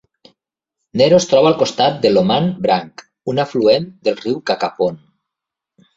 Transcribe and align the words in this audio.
Nero 1.01 1.17
es 1.23 1.27
troba 1.33 1.51
al 1.53 1.57
costat 1.59 1.99
de 2.05 2.11
Loman 2.13 2.49
Branch, 2.65 3.05
un 3.35 3.45
afluent 3.47 3.89
del 4.09 4.19
riu 4.23 4.45
Cacapon. 4.53 4.99